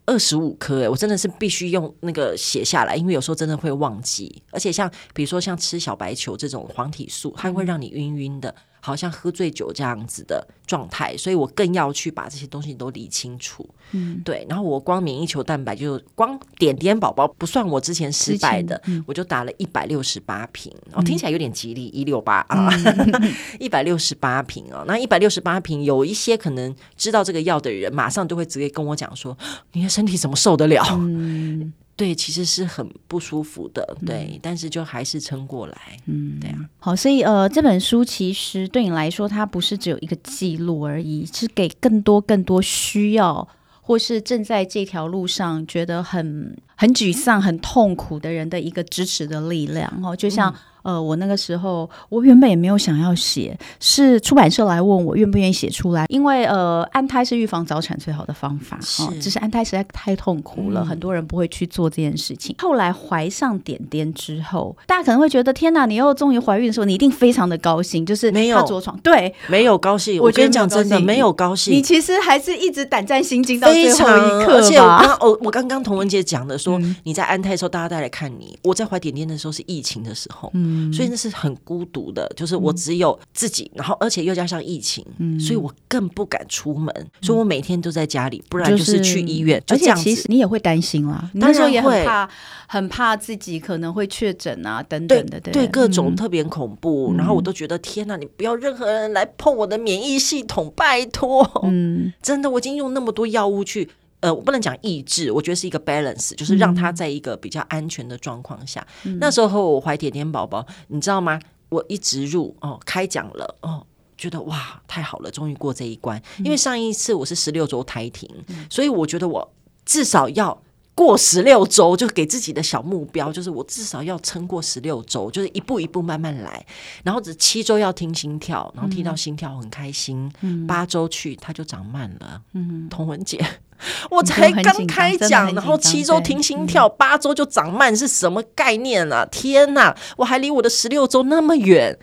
[0.04, 4.42] 二十五颗，哎，我真的是必须用那个写下来，因为有时候真的会忘记。
[4.50, 8.54] 而且像比如说像吃小白球这种黄体素，它会让你晕晕的。
[8.86, 13.68] 好像喝醉酒这样子的状态，所以我更要去把这些东西都理清楚。
[13.90, 14.46] 嗯，对。
[14.48, 20.72] 然后我光免疫球蛋白就光点点宝宝不算我之前失败的，嗯、我就打了一百六十八瓶。
[20.92, 22.70] 哦，听起来有点吉利，一六八啊，
[23.58, 24.84] 一百六十八瓶哦。
[24.86, 29.36] 那一百六十八瓶，有一些可能知道这个药的人，马上就会直接跟我讲说
[29.74, 36.58] ：“你的身体怎么受得了？”嗯对，其实是很不舒服的，对，嗯、但是就还是撑过来，嗯，对啊。
[36.78, 43.48] 好，所以呃，这本书其实对你来说，它不是只有一个记录而已，是给更多更多需要
[43.80, 50.52] 或是正在这条路上觉得很很沮丧、很痛苦的人的一个支持的力量哦，就像。
[50.52, 62.54] 嗯呃，我那个时候，我原本也没有想要写，是出版社来问我愿不愿意写出来，因为呃，安胎是预防早产最好的方法，是，哦、只是安胎实在太痛苦了，嗯，很多人不会去做这件事情。
[62.58, 70.22] 后来怀上点点之后，大家可能会觉得天哪，你又终于怀孕的时候，你一定非常的高兴，就是没有着床，对，没有高兴。
[70.22, 74.58] 我跟你讲真的，没有高兴，你其实还是一直胆战心惊到最后一刻。
[74.58, 80.75] 而且我刚我我刚刚童文姐讲的说，嗯，你在安胎的时候，大家都来看你；我在怀点点的时候是疫情的时候，嗯。
[80.92, 89.62] 所以那是很孤独的，就是我只有自己，嗯、然后而且又加上疫情，嗯，所以我更不敢出门，嗯，所以我每天都在家里，不然就是去医院。
[89.68, 92.28] 而且其实你也会担心啦，那时候也很怕，
[92.66, 97.16] 很怕自己可能会确诊啊，等等的，对，各种特别恐怖，嗯。
[97.16, 103.88] 然后我都觉得天哪，你不要任何人来碰我的免疫系统，拜托，嗯，真的，我已经用那么多药物去。
[104.26, 108.84] 呃，我不能讲抑制，我觉得是一个 balance，就是让他在一个比较安全的状况下。
[109.04, 111.38] 嗯、那时候我怀点点宝宝，你知道吗？
[111.68, 113.86] 我一直入哦，开讲了哦，
[114.18, 116.20] 觉得哇，太好了，终于过这一关。
[116.38, 119.52] 因为上一次我是十六周胎停，嗯，所以我觉得我
[119.84, 120.60] 至少要
[120.96, 126.66] 过十六周，就给自己的小目标，就是我至少要撑过十六周，就是一步一步慢慢来。
[127.04, 130.28] 然后只七周要听心跳，然后听到心跳很开心。
[130.40, 132.42] 嗯、八周去，它就长慢了。
[132.54, 133.44] 嗯，童文姐。
[134.10, 139.26] 我才刚开讲，然后七周停心跳，八周就长慢，是什么概念啊？
[139.30, 141.96] 天哪，我还离我的十六周那么远，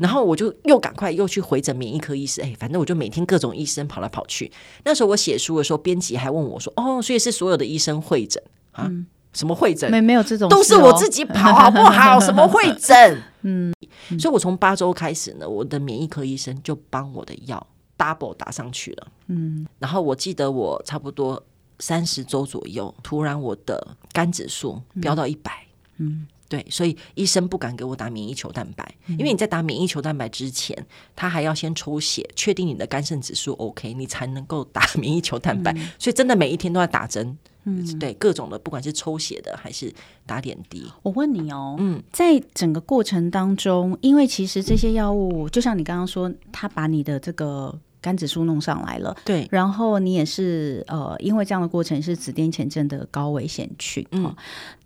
[0.00, 4.50] 然后我就又赶快又去回诊免疫科医师，哎，反正我就每天各种医生跑来跑去。
[4.84, 8.90] 那时候我写书的时候，编辑还问我说：“哦，所以是所有的医生会诊啊？
[9.32, 9.88] 什么会诊？
[9.90, 12.18] 没没有这种，都是我自己跑，好不好？
[12.18, 13.22] 什么会 诊？
[13.42, 13.72] 嗯，
[14.18, 17.64] 所以我从八周开始呢，我的免疫科医生就帮我的药。”
[18.00, 21.42] Double 打上去了，嗯，然后我记得我差不多
[21.78, 25.66] 三十周左右，突然我的肝指数飙到一百，
[25.98, 30.74] 嗯，对，所以医生不敢给我打免疫球蛋白，嗯，因为你在打免疫球蛋白之前，
[31.14, 39.92] 他还要先抽血，确定你的肝肾指数 OK，你才能够打免疫球蛋白，嗯，所以真的每一天都要打针，嗯，对，各种的，不管是抽血的还是
[40.26, 40.90] 打点滴。
[41.02, 54.36] 我问你哦，嗯，在整个过程当中，因为其实这些药物，就像你刚刚说，他把你的这个肝指数弄上来了，对，然后你也是呃，因为这样的过程是子痫前症的高危险群，嗯、哦，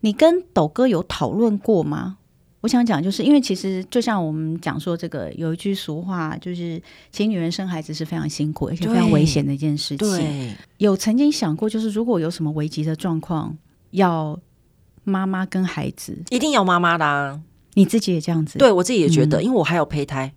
[0.00, 2.18] 你跟斗哥有讨论过吗？
[2.60, 6.80] 我想讲，就是因为其实就像我们讲说，这个有一句俗话，就是
[7.12, 9.98] 请女人生孩子是非常辛苦而且非常危险的一件事情。
[9.98, 13.54] 对，有曾经想过，就是如果有什么危急的状况，
[13.90, 14.40] 要
[15.04, 17.38] 妈妈跟孩子，一定要妈妈的啊。
[17.74, 18.58] 你自己也这样子？
[18.58, 20.32] 对，我自己也觉得，嗯、因为我还有胚胎。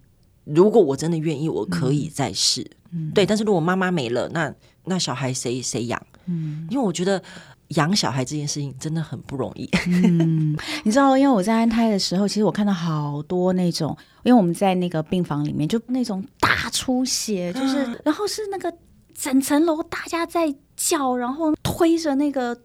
[0.54, 2.66] 如果我真的愿意，我可以再试。
[2.92, 4.54] 嗯、对，但是如果妈妈没了，那
[4.86, 6.02] 那小孩谁谁养？
[6.26, 7.22] 嗯，因为我觉得
[7.70, 9.70] 养小孩这件事情真的很不容易。
[9.88, 18.74] 嗯，你知道，因为我在安胎的时候，其实我看到好多那种，因为我们在那个病房里面，就那种大出血，就是、啊、然后是那个
[19.14, 22.58] 整层楼大家在叫，然后推着那个，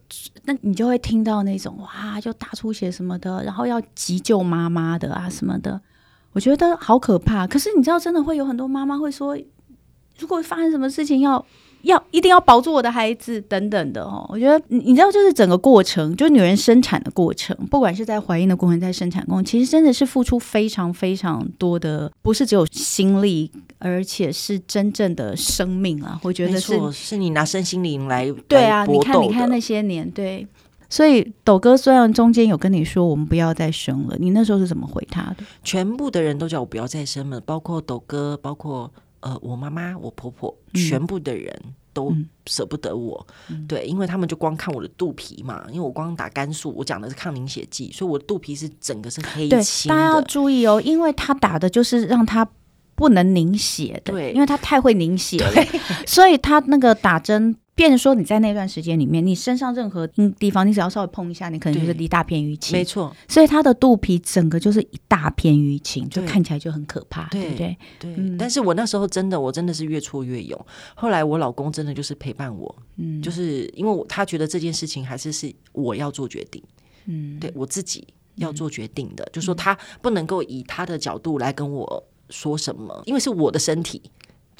[0.44, 5.80] 那你就会听到那种哇，就大出血什么的，然后要急救妈妈的啊什么的。
[6.32, 9.36] 我觉得好可怕，可是你知道，真的会有很多妈妈会说，
[10.18, 11.32] 如果发生什么事情要，
[11.82, 14.24] 要要一定要保住我的孩子等等的哦。
[14.28, 26.18] 我觉得你你知道，就是整个过程，就是女人生产的过程，不管是在怀孕的过程，在生产过程，其实真的是付出非常非常多的，不是只有心力，而且是真正的生命啊。
[26.22, 30.46] 我觉得是是你拿身心灵来对啊，你看你看那些年对。
[30.92, 35.44] 所以斗哥虽然中间有跟你说我们不要再生了，你那时候是怎么回他的？
[35.64, 41.58] 全部的人都叫我不要再生了，包括斗哥，包括呃我妈妈、我婆婆，嗯、全部的人
[41.94, 43.26] 都舍不得我。
[43.48, 49.96] 嗯、对，因为他们就光看我的肚皮嘛，因为我光打肝素，我讲的是抗凝血剂，所以我的肚皮是整个是黑青的。
[49.96, 52.46] 大家要注意哦，因为他打的就是让他
[52.94, 55.64] 不能凝血的，对，因为他太会凝血了，
[56.06, 57.56] 所以他那个打针。
[57.74, 62.76] 变成说你在那段时间里面，你身上任何地方，你只要稍微碰一下，你可能就是一大片淤青。
[62.76, 67.76] 没错，所以他的肚皮整个就是一大片淤青，就看起来就很可怕，对，对不对？
[67.98, 68.14] 对。
[68.18, 70.66] 嗯、但是我那时候真的，我真的是越挫越勇。
[70.94, 76.62] 后来我老公真的就是陪伴我，嗯，就是因为我他觉得这件事情还是是我要做决定，
[77.06, 84.02] 嗯，对我自己要做决定的，嗯、就说他不能够以他的角度来跟我说什么，因为是我的身体。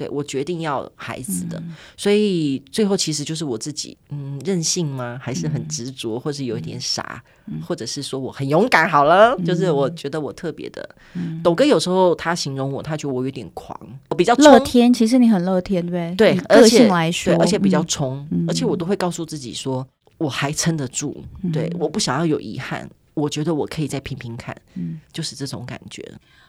[0.03, 5.17] 对，我决定要孩子的，嗯、所以最后其实就是我自己，嗯，任性吗？
[5.23, 8.89] 还是很执着，嗯、或是有一点傻，嗯、或者是说我很勇敢？
[8.89, 10.89] 好了，嗯、就是我觉得我特别的。
[11.15, 13.79] 嗯、斗哥有时候他形容我，他觉得我有点狂，
[14.11, 14.93] 我比较乐天。
[14.93, 19.87] 其实你很乐天，对对，个性来说，对，而且比较冲，嗯、而且我都会告诉自己说，
[20.19, 21.23] 我还撑得住。
[21.43, 26.03] 嗯、对，我不想要有遗憾，我觉得我可以再拼拼看，嗯，就是这种感觉。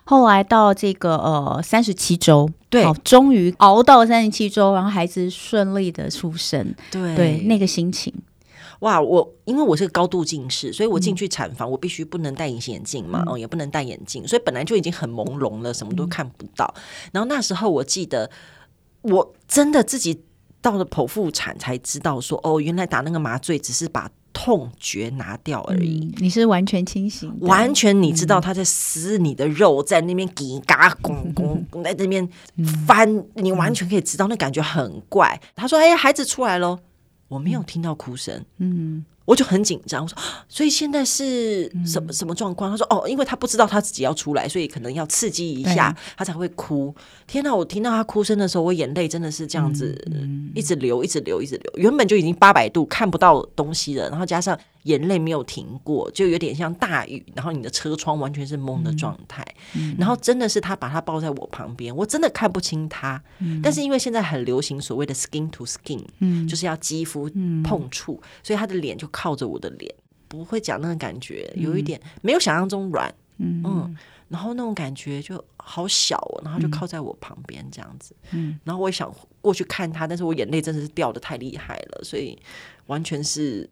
[0.06, 8.14] 后来到这个呃三十七周，对，终于熬到三十七周，然后孩子顺利的出生，对对，那个心情，
[8.80, 9.02] 哇！
[9.02, 16.74] 我因为我是个高度近视，所以我进去产房，嗯、我必须不能戴隐形眼镜嘛，哦、嗯，也不能戴眼镜，所以本来就已经很朦胧了，什么都看不到。
[16.76, 16.82] 嗯、
[17.14, 18.30] 然后那时候我记得，
[19.04, 20.22] 我真的自己
[20.62, 24.10] 到了剖腹产才知道说，哦，原来打那个麻醉只是把。
[24.34, 32.28] 痛觉拿掉而已，嗯、你是完全清醒，完全你知道他在撕你的肉，在那边叽嘎拱拱，在那边
[32.88, 35.40] 翻，嗯、你完全可以知道那感觉很怪。
[35.56, 36.80] 他说：“哎，孩子出来了。”
[37.30, 39.06] 我没有听到哭声，嗯。
[39.26, 40.18] 我就很紧张，我说，
[40.50, 42.70] 所以现在是什么什么状况？
[42.70, 46.94] 他说，哦，因为他不知道他自己要出来，所以可能要刺激一下，他才会哭。
[47.26, 47.56] 天哪！
[47.56, 49.98] 我听到他哭声的时候，我眼泪真的是这样子，
[50.54, 51.74] 一直流，一直流，一直流。
[51.78, 59.46] 原本就已经八百度看不到东西了，然后加上眼泪没有停过，就有点像大雨，然后你的车窗完全是蒙的状态。
[59.98, 63.24] 然后真的是他把他抱在我旁边，我真的看不清他。
[63.64, 66.04] 但是因为现在很流行所谓的 skin to skin，
[66.46, 67.30] 就是要肌肤
[67.64, 69.08] 碰触，所以他的脸就。
[69.14, 69.90] 靠着我的脸，
[70.28, 73.98] 不会讲那个感觉，有一点没有想象中软，嗯，嗯，
[74.28, 82.38] 然后那种感觉就好小哦，然后就靠在我旁边这样子，嗯，然后我也想过去看他，但是我眼泪真的是掉的太厉害了，所以
[82.88, 83.70] 完全是。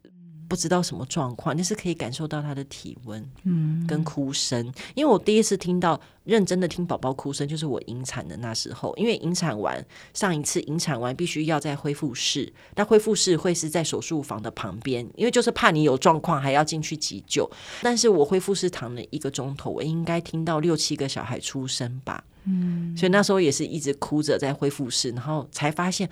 [0.51, 4.61] 不知道什么状况，但是可以感受到他的体温，嗯，跟哭声。
[4.95, 8.93] 因为我第一次听到认真的听宝宝哭声，就是我引产的那时候。
[8.97, 9.81] 因为引产完，
[10.13, 17.49] 上一次引产完必须要在恢复室，那恢复室会是在手术房的旁边，因为就是怕你有状况还要进去急救。
[17.81, 26.09] 但是我恢复室躺了一个钟头，我应该听到六七个小孩出生吧，嗯，所以那时候也是一直哭着在恢复室，然后才发现。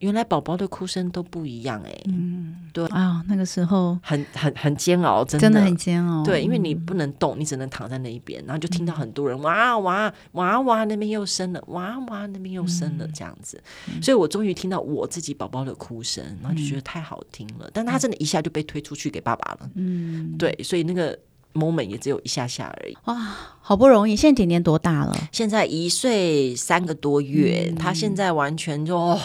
[0.00, 6.22] 原来宝宝的哭声都不一样哎、欸，嗯，对啊，那个时候很很很煎熬，真的真的很煎熬。
[6.22, 13.58] 对，因为你不能动，你只能躺在那一边，然后就听到很多人、嗯、哇哇哇哇那边又生了，哇哇那边又生了这样子。
[13.88, 17.66] 嗯、所以我终于听到我自己宝宝的哭声，然后就觉得太好听了。
[17.66, 21.18] 嗯、但他真的一下就被推出去给爸爸了，嗯，对，所以那个
[21.54, 22.94] moment 也只有一下下而已。
[23.06, 23.14] 哇，
[23.62, 25.16] 好不容易，现在点点多大了？
[25.32, 29.18] 现在一岁三个多月，嗯、他现在完全就。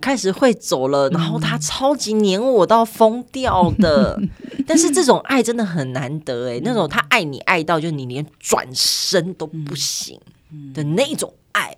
[0.00, 4.28] 开始会走了，然后他超级黏我到疯掉的，嗯、
[4.66, 10.20] 但是这种爱真的很难得哎，那种他爱你爱到就你连转身都不行
[10.72, 11.74] 的那种爱，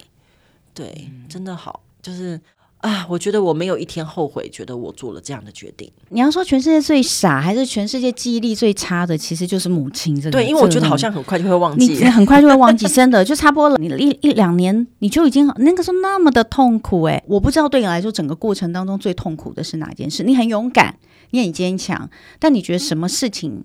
[0.75, 2.41] 对，真的好，就是
[2.87, 5.91] 啊，我觉得我没有一天后悔，觉得我做了这样的决定。
[6.11, 10.15] 你要说全世界最傻，还是全世界记忆力最差的，其实就是母亲。
[10.15, 13.77] 这个对，因为我觉得好像很快就会忘记，你很快就会忘记，真的就差不多了。
[13.79, 20.23] 你一一两年，你就已经那个时候那么的痛苦哎，我不知道对你来说，整个过程当中最痛苦的是哪件事？
[20.23, 20.97] 你很勇敢，
[21.31, 22.09] 你很坚强，
[22.39, 23.65] 但你觉得什么事情，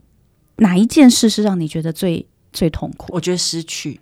[0.58, 3.14] 哪一件事是让你觉得最最痛苦？
[3.14, 4.00] 我觉得失去。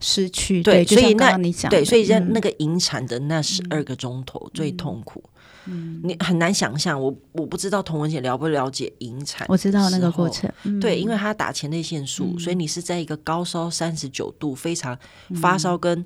[0.00, 5.22] 失去对，对，所以那你讲对，所以在那个引产的那十二个钟头、嗯、最痛苦，
[5.66, 7.00] 嗯，你很难想象。
[7.00, 14.98] 我我不知道童文姐了不了解引产，我知道那个过程，嗯、对，因为她打前列腺素、嗯，所以你是在一个高烧三十九度，非常
[15.40, 16.04] 发烧跟。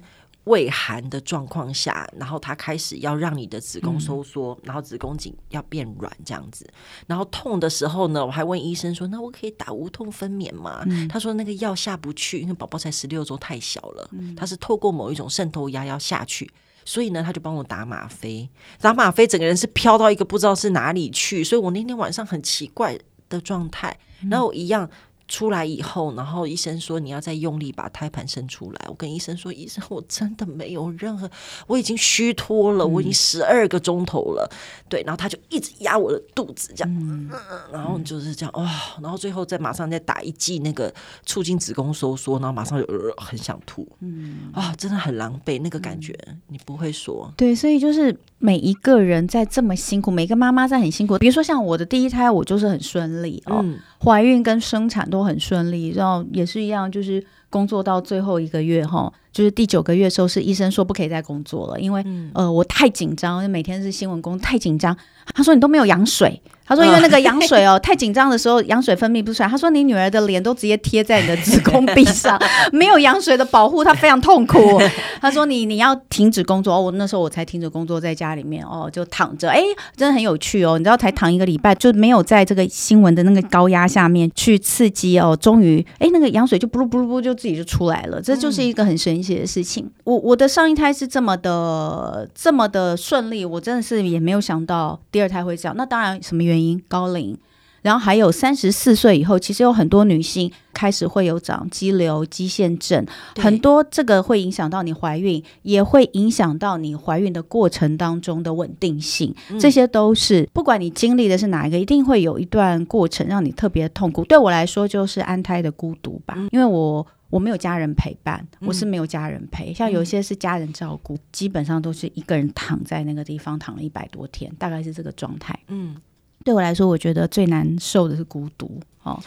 [0.51, 6.69] 胃寒的状况下，然后他开始要让你的子宫收缩，嗯、然后子宫颈要变软这样子。
[7.07, 14.09] 然后痛的时候呢，我还问医生说：“那我可以打无痛分娩吗？”嗯、他说：“那个药下不去，因为宝宝才十六周，太小了。
[14.11, 16.51] 嗯”他是透过某一种渗透压要下去，
[16.85, 18.49] 所以呢，他就帮我打吗啡。
[18.81, 21.45] 打吗啡，整个人是飘到一个不知道是哪里去。
[21.45, 22.99] 所以我那天晚上很奇怪
[23.29, 23.97] 的状态，
[24.29, 24.91] 然后一样。
[25.31, 28.87] 出来以后，然后医生说你要再用力把胎盘生出来。
[28.89, 31.31] 我跟医生说，医生，我真的没有任何，
[31.69, 34.51] 我已经虚脱了，我已经十二个钟头了。
[34.89, 37.31] 对，然后他就一直压我的肚子，这样，嗯、
[37.73, 40.93] 然后就是这样，哇、哦，然后最后再马上再打一剂那个
[41.25, 46.13] 促进子宫收缩，然后马上就、呃、很想吐，嗯，啊、哦，真的很狼狈那个感觉，
[46.49, 53.61] 你不会说，对，所以就是每一个人在这么辛苦，每个妈妈在很辛苦，比如说像我的第一胎，我就是很顺利哦。
[53.63, 64.97] 嗯怀孕跟生产都都很顺利，然后也是一样，就是工作到最后一个月哈，就是第九个月的时候，是医生说不可以再工作了，因为、嗯、呃我太紧张，每天是新闻工作太紧张。
[65.35, 66.41] 他说你都没有羊水。
[66.67, 72.41] 他说：“因为那个羊水哦， 太紧张的时候，羊水分泌不出来。”他说：“你女儿的脸都直接贴在你的子宫壁上，
[72.73, 74.81] 没有羊水的保护，她非常痛苦。
[75.21, 79.51] ”他说你：“你你要停止工作哦。”我那时候我才停止工作，在家里面哦，就躺着。
[79.51, 79.61] 哎，
[79.97, 80.79] 真的很有趣哦。
[80.79, 85.37] 你知道，才躺一个礼拜，就没有在这个新闻的那个高压下面去刺激哦。
[85.41, 88.23] 终于，哎，那个羊水就不噜不噜不就自己就出来了。
[88.23, 89.85] 这就是一个很神奇的事情。
[89.85, 95.75] 嗯、我我的上一胎是这么的这么的顺利，我真的是也没有想到第二胎会这样。
[95.77, 96.83] 那当然，什么原因？
[96.89, 97.37] 高龄，
[97.83, 103.07] 然后还有三十四岁以后，其实有很多女性开始会有长肌瘤、肌腺症，
[103.37, 109.35] 很多这个会影响到你怀孕，也会影响到你怀孕的过程当中的稳定性。
[109.51, 114.25] 嗯、这些都是不管你经历的是哪一个，一定会有一段过程让你特别痛苦。
[114.25, 125.59] 对我来说，就是安胎的孤独吧，因为我我没有家人陪伴，我是没有家人陪，像有些是家人照顾，基本上都是一个人躺在那个地方躺了一百多天，大概是这个状态。
[125.69, 125.97] 嗯。
[126.43, 129.23] 对我来说，我觉得最难受的是孤独哦。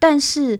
[0.00, 0.58] 但是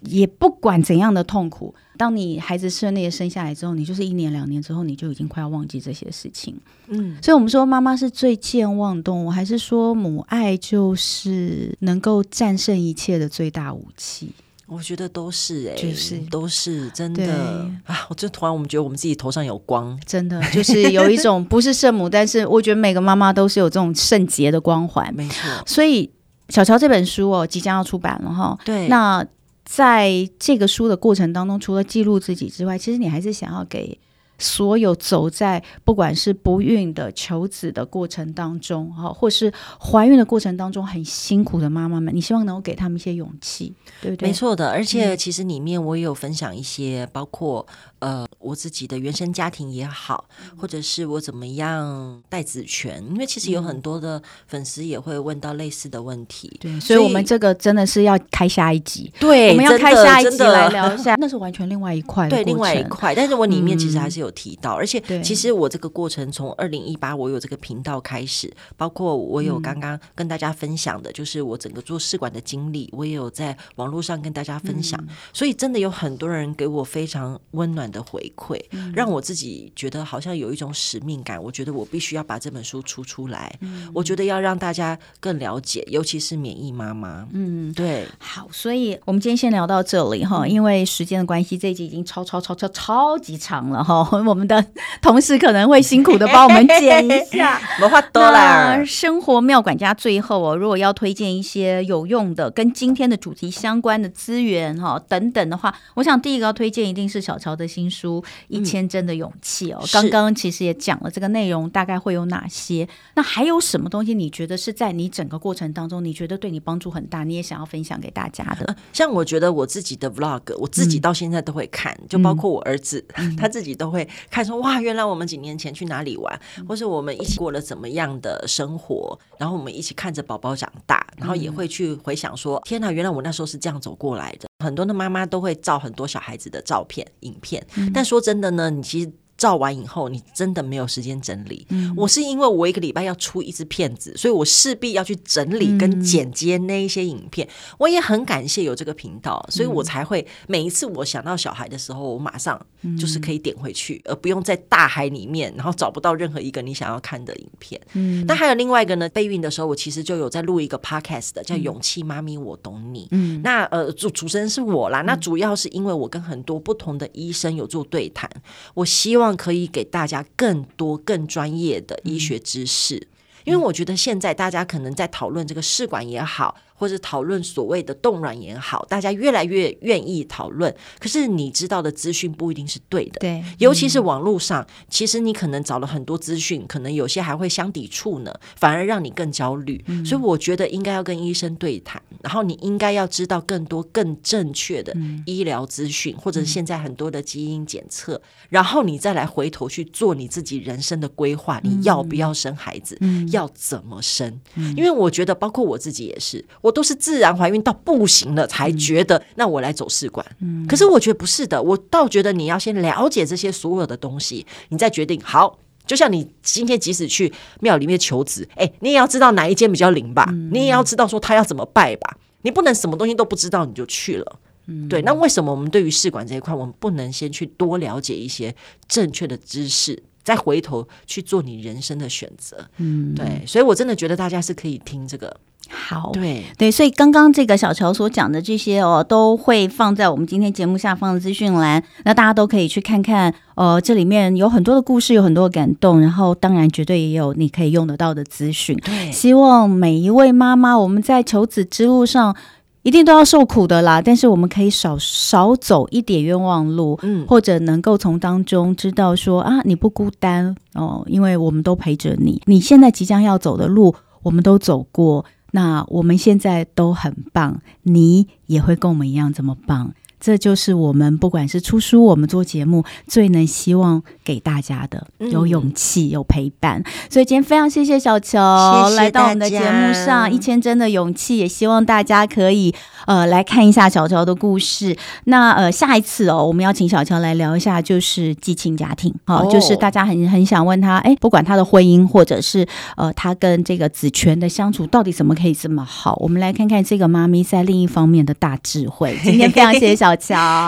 [0.00, 6.54] 也不管怎样的痛苦，当你孩子顺利的生下来之后，你就是一年两年之后，你就已经快要忘记这些事情。
[6.88, 14.32] 嗯，所以我们说妈妈是最健忘动物，还是说母爱就是能够战胜一切的最大武器？
[14.66, 18.06] 我觉得都是哎、欸，就是都是真的啊！
[18.08, 25.48] 我就突然我们觉得我们自己头上有光，真的就是有一种不是圣母， 但是我觉得每个妈妈都是有这种圣洁的光环，没错。
[25.64, 26.10] 所以
[26.48, 28.58] 小乔这本书哦，即将要出版了哈。
[28.64, 29.24] 对，那
[29.64, 33.98] 在这个书的过程当中，除了记录自己之外，其实你还是想要给。
[34.38, 43.72] 所有走在不管是不孕的求子的过程当中，哈，或是怀孕的过程当中很辛苦的妈妈们，你希望能够给他们一些勇气，
[44.02, 44.28] 对不对？
[44.28, 47.66] 没错的，而且其实里面我也有分享一些，包括
[48.06, 64.26] 呃我自己的原生家庭也好，或者是我怎么样带子权，因为其实有很多的粉丝也会问到类似的问题，对，所以，我们这个真的是要开下一集，对，我们要开下一集来聊一下， 那是完全另外一块，对，另外一块，但是我里面其实还是有。
[64.26, 75.00] 有提到，而且其实我这个过程从二零一八我有这个频道开始，包括我有刚刚跟大家分享的，就是我整个做试管的经历，我也有在网络上跟大家分享，
[75.32, 78.60] 所以真的有很多人给我非常温暖的回馈，
[78.94, 81.42] 让我自己觉得好像有一种使命感。
[81.42, 83.58] 我觉得我必须要把这本书出出来，
[83.94, 87.26] 我觉得要让大家更了解，尤其是免疫妈妈。
[87.32, 88.06] 嗯，对。
[88.18, 94.08] 好，所以我们今天先聊到这里哈，因为时间的关系，这一集已经超超超超超级长了哈。
[94.26, 94.64] 我们的
[95.00, 98.84] 同事可能会辛苦的帮我们剪一下， 没话多啦。
[98.84, 109.84] 生活妙管家最后哦，如果要推荐一些有用的、跟今天的主题相关的资源哈等等的话，我想第一个要推荐一定是小乔的新书《一千帧的勇气》哦。
[109.92, 118.76] 刚刚其实也讲了这个内容大概会有哪些，那还有什么东西你觉得是在你整个过程当中，你觉得对你帮助很大，你也想要分享给大家的？
[118.94, 123.96] 像我觉得我自己的 vlog，我自己到现在都会看，嗯、就包括我儿子、嗯、 他自己都会。
[123.96, 134.45] 会看说哇，原来我们几年前去哪里玩，或是我们一起过了怎么样的生活，然后我们一起看着宝宝长大，然后也会去回想说，天哪，原来我那时候是这样走过来的。
[134.64, 139.12] 很多的妈妈都会照很多小孩子的照片、影片，但说真的呢，你其实。
[139.36, 141.66] 照完以后，你真的没有时间整理。
[141.70, 147.46] 嗯、我是因为我一个礼拜要出一支片子，所以我势必要去整理跟剪接那一些影片。
[147.46, 152.58] 嗯、我也很感谢有这个频道，所以我才会每一次我想到小孩的时候，我马上
[152.98, 157.78] 就是可以点回去，嗯、而不用在大海里面，然后找不到任何一个你想要看的影片。
[157.92, 163.04] 嗯，那还有另外一个呢，备孕的时候，我其实就有在录一个 podcast 的，叫《勇气妈咪我懂你》。
[163.10, 168.30] 嗯，那呃主主持人是我啦，那主要是因为我跟很多不同的医生有做对谈，
[168.72, 169.25] 我希望。
[169.34, 173.08] 可以给大家更多更专业的医学知识，
[173.44, 176.56] 因为我觉得现在大家可能在讨论这个试管也好。
[176.76, 180.74] 或者讨论所谓的冻卵也好，大家越来越愿意讨论。
[180.98, 189.82] 可是你知道的资讯不一定是对的，对，尤其是网络上，嗯、其实你可能找了很多资讯，可能有些还会相抵触呢，反而让你更焦虑。
[189.88, 198.20] 嗯、所以我觉得应该要跟医生对谈，然后你应该要知道更多更正确的医疗资讯，嗯、或者是现在很多的基因检测，嗯、
[198.50, 204.40] 然后你再来回头去做你自己人生的规划，你要不要生孩子，嗯、要怎么生？
[204.56, 206.44] 嗯、因为我觉得，包括我自己也是。
[206.66, 210.26] 我都是自然怀孕到不行了才觉得，那我来走试管。
[210.40, 215.20] 嗯，可是我觉得不是的，我倒觉得你要先了解这些所有的东西，你再决定。
[215.22, 220.28] 好，就像你今天即使去庙里面求子，哎，你也要知道哪一间比较灵吧？
[220.50, 222.18] 你也要知道说他要怎么拜吧？
[222.42, 224.40] 你不能什么东西都不知道你就去了。
[224.66, 225.00] 嗯，对。
[225.02, 228.52] 那为什么我们对于试管这一块，我们不能先去多了解一些
[228.88, 230.02] 正确的知识？
[230.24, 235.32] 再回头去做你人生的选择，嗯，对，所以我真的觉得大家是可以听这个，
[235.70, 252.36] 好，对对，所以刚刚这个小乔所讲的这些哦，都会放在我们今天节目下方的资讯栏，那大家都可以去看看，呃，这里面有很多的故事，有很多的感动，然后当然绝对也有你可以用得到的资讯，对，希望每一位妈妈，我们在求子之路上。
[252.82, 262.40] 一定都要受苦的啦，但是我们可以少少走一点冤枉路，嗯，或者能够从当中知道说啊，你不孤单哦，因为我们都陪着你。
[262.46, 263.92] 你现在即将要走的路，
[264.22, 265.24] 我们都走过，
[265.56, 269.94] 那我们现在都很棒，你也会跟我们一样这么棒。
[270.26, 276.82] 这就是我们不管是出书，我们做节目最能希望给大家的，有勇气，有陪伴。
[277.08, 282.74] 所以今天非常谢谢小乔来到我们的节目上，一千真的勇气，也希望大家可以
[283.06, 284.96] 呃来看一下小乔的故事。
[285.26, 292.66] 那呃下一次哦，我们要请小乔来聊一下，就是寄亲家庭，好、哦，就是大家很很想问他，哎，不管他的婚姻或者是
[292.96, 296.16] 呃他跟这个子权的相处，到底怎么可以这么好？
[296.20, 299.16] 我们来看看这个妈咪在另一方面的大智慧。
[299.22, 300.15] 今天非常谢谢小。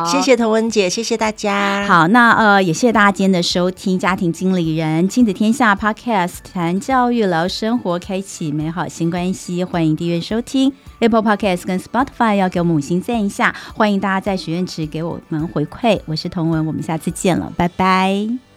[0.06, 1.86] 谢谢童文姐，谢谢大家。
[1.86, 9.64] 好，那呃，也谢谢大家今天的收听，《家庭经理人亲子天下》Podcast，谈教育聊生活，开启美好新关系。
[9.64, 13.54] 欢迎订阅收听 Apple Podcast 跟 Spotify，要给我们五星赞一下。
[13.74, 16.00] 欢迎大家在许愿池给我们回馈。
[16.06, 18.47] 我是童文，我们下次见了，拜拜。